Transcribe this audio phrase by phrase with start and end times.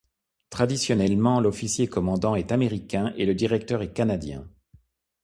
[0.49, 4.49] Traditionnellement, l'officier commandant est Américain et le directeur est Canadien.